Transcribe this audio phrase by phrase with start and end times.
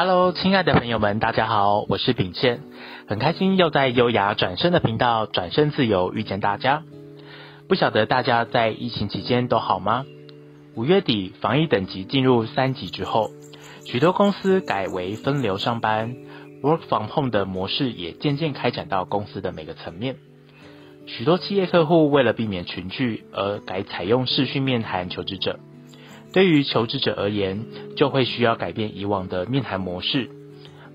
[0.00, 2.60] Hello，亲爱的朋友们，大家好，我是秉宪，
[3.08, 6.84] 很开心又在优雅转身的频道转身自由遇见大家。
[7.68, 10.06] 不晓得大家在疫情期间都好吗？
[10.76, 13.30] 五月底防疫等级进入三级之后，
[13.86, 16.14] 许多公司改为分流上班
[16.62, 20.14] ，Work from home 的模式也渐渐开展到公司的每个层面。
[21.06, 25.58] 许多企业客户为了避免群聚而改采用视讯面谈求职者。
[26.32, 27.64] 对于求职者而言，
[27.96, 30.30] 就会需要改变以往的面谈模式，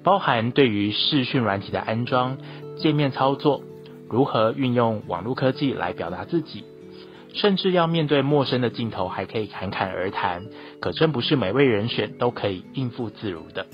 [0.03, 2.37] 包含对于视讯软体的安装、
[2.77, 3.61] 界面操作，
[4.09, 6.63] 如何运用网络科技来表达自己，
[7.33, 10.45] 甚至要面对陌生的镜头还可以侃侃而谈，
[10.79, 13.65] 可真不是每位人选都可以应付自如的。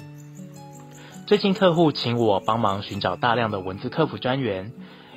[1.28, 4.72] 最近客户请我帮忙寻找大量的文字客服专员，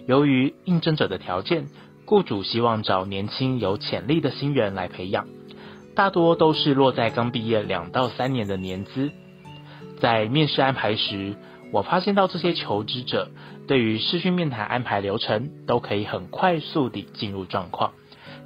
[0.06, 1.69] 由于应征者的条件，
[2.05, 5.27] 雇主希望找年轻有潜力的新人来培养。
[5.95, 9.11] 大多都是落在刚毕业两到三年的年资，
[10.00, 11.36] 在面试安排时，
[11.70, 13.30] 我发现到这些求职者
[13.69, 17.92] 对于视讯面谈安排流程都可以很快速地进入状况，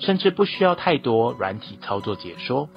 [0.01, 2.69] 甚至不需要太多软体操作解说。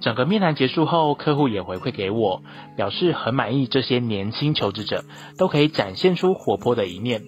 [0.00, 2.42] 整个面谈结束后，客户也回馈给我，
[2.76, 5.04] 表示很满意这些年轻求职者
[5.38, 7.22] 都可以展现出活泼的一面，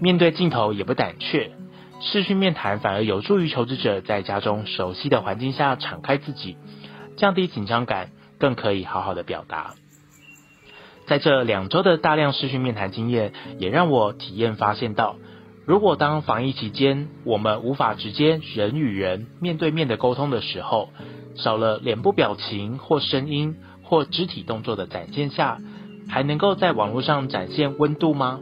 [0.00, 1.52] 面对镜头也不胆怯。
[2.00, 6.56] 视讯面谈反而有助于求职者在家中熟悉的环境下敞开自己，
[7.16, 9.74] 降低紧张感，更可以好好的表达。
[11.06, 15.16] 在这两周的大量视讯面谈经验，也让我体验发现到，
[15.66, 20.88] 如果当防疫期间我们无法直接人与人面对面的沟通的时候，
[21.36, 25.58] 少了脸部表情或声音或肢体动作的展现下，
[26.08, 28.40] 还能够在网络上展现温度吗？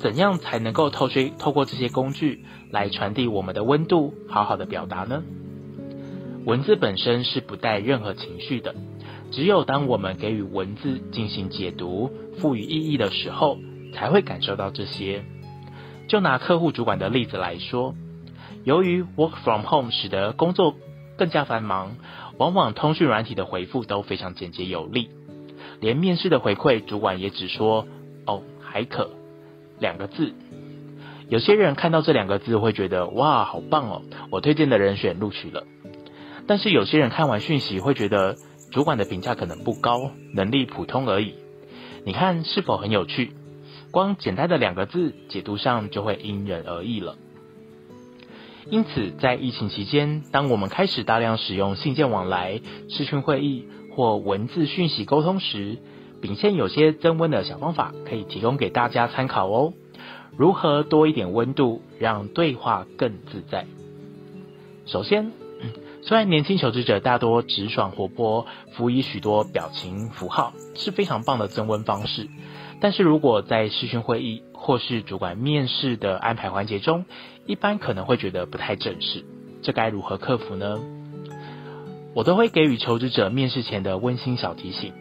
[0.00, 5.22] 怎样才能够透过透过这些工具来传递我们的温度，好好的表达呢？
[6.46, 8.74] 文字本身是不带任何情绪的，
[9.30, 13.58] 只有当我们给予文字进行解读、赋予意义的时候，
[13.92, 15.22] 才会感受到这些。
[16.08, 17.94] 就拿客户主管的例子来说，
[18.64, 20.74] 由于 work from home 使得工作
[21.18, 21.96] 更加繁忙，
[22.38, 25.10] 往往通讯软体的回复都非常简洁有力，
[25.78, 27.86] 连面试的回馈，主管也只说
[28.24, 29.10] “哦，还可”。
[29.80, 30.32] 两个字，
[31.28, 35.64] 有些人看到这两个字会觉得哇，好棒哦，我推荐的人选录取了。
[36.46, 38.36] 但是有些人看完讯息会觉得
[38.70, 41.34] 主管的评价可能不高，能力普通而已。
[42.04, 43.32] 你看是否很有趣？
[43.90, 47.16] 光简单的两个字解读上就会因人而异了。
[48.68, 55.78] 因此，在疫情期间，当我们开始大量使用信件往来、视讯会议或文字讯息沟通时，
[56.20, 59.72] 秉宪有些增温的小方法可以提供给大家参考哦。
[60.36, 63.66] 如何多一点温度，让对话更自在？
[64.86, 65.32] 首先，
[66.02, 72.28] 虽然年轻求职者大多直爽活泼，辅以许多表情符号是非常棒的增温方式，
[72.80, 77.04] 但是如果在视讯会议或是主管面试的安排环节中，
[77.46, 79.24] 一般可能会觉得不太正式，
[79.62, 80.80] 这该如何克服呢？
[82.14, 84.92] 我都会给予求职者面试前的温馨小提醒。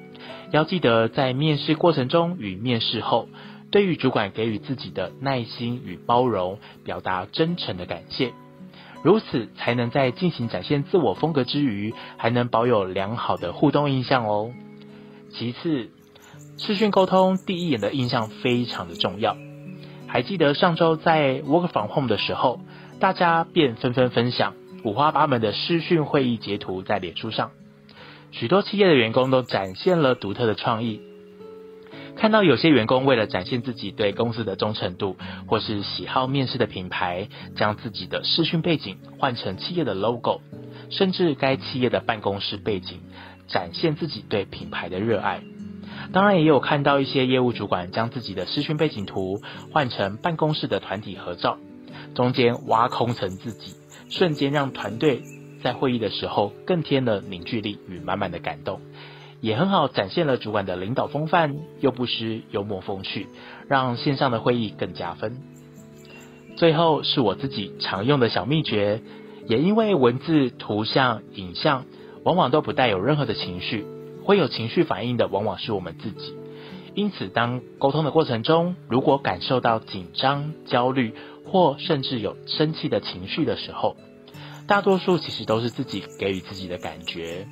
[0.51, 3.29] 要记得，在面试过程中与面试后，
[3.71, 8.33] 对于主管给予自己的耐心与包容，表达真诚的感谢，
[9.03, 14.51] 如此才能在进行展现自我风格之余，还能保有良好的互动印象哦。
[15.31, 15.89] 其次，
[16.57, 19.37] 视讯沟通第一眼的印象非常的重要。
[20.07, 22.59] 还记得上周在 Work from Home 的时候，
[22.99, 27.51] 大家便纷纷分享五花八门的视讯会议截图在脸书上。
[28.31, 31.01] 许多企业的员工都展现了独特的创意。
[32.15, 35.15] 看到有些员工为了展现自己对公司的忠诚度，
[35.47, 40.41] 或是喜好面试的品牌，将自己的视讯背景换成企业的 logo，
[40.89, 42.99] 甚至该企业的办公室背景，
[43.47, 45.41] 展现自己对品牌的热爱。
[46.11, 49.41] 当然，也有看到一些业务主管将自己的视讯背景图
[49.71, 51.57] 换成办公室的团体合照，
[52.15, 53.75] 中间挖空成自己，
[54.09, 55.23] 瞬间让团队。
[55.61, 58.81] 在会议的时候，更添了凝聚力与满满的感动，
[59.41, 63.27] 也很好展现了主管的领导风范，又不失幽默风趣，
[63.67, 65.37] 让线上的会议更加分。
[66.55, 69.01] 最后是我自己常用的小秘诀，
[69.47, 71.85] 也因为文字、图像、影像
[72.23, 73.85] 往往都不带有任何的情绪，
[74.23, 76.33] 会有情绪反应的往往是我们自己。
[76.95, 81.13] 因此，当沟通的过程中，如果感受到紧张、焦虑
[81.45, 83.95] 或甚至有生气的情绪的时候，
[84.69, 87.47] 大多数其实都是自己给予自己的感觉。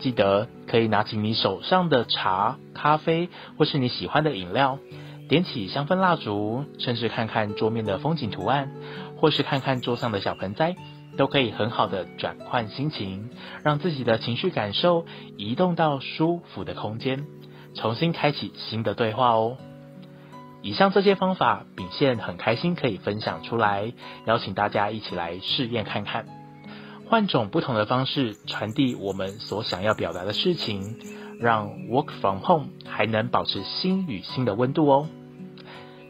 [0.00, 3.28] 记得可以拿起你手上的茶、咖啡，
[3.58, 4.78] 或是你喜欢的饮料，
[5.28, 8.72] 点起香氛蜡烛，甚至看看桌面的风景图案，
[9.18, 10.74] 或是看看桌上的小盆栽，
[11.18, 13.28] 都可以很好的转换心情，
[13.62, 15.04] 让自己的情绪感受
[15.36, 17.26] 移动到舒服的空间，
[17.74, 19.58] 重新开启新的对话哦。
[20.62, 23.92] 以上这些方法，秉宪很开心可以分享出来，
[24.24, 26.26] 邀请大家一起来试验看看，
[27.08, 30.98] 换种不同的方式传递我们所想要表达的事情，
[31.40, 35.08] 让 work from home 还能保持心与心的温度哦。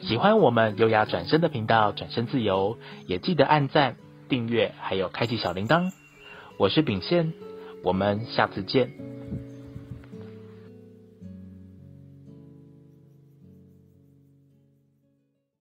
[0.01, 3.97] 喜欢我们优雅转身的频道，转身自由，也记得按赞、
[4.29, 5.93] 订阅，还有开启小铃铛。
[6.57, 7.33] 我是秉宪，
[7.85, 9.08] 我们下次见。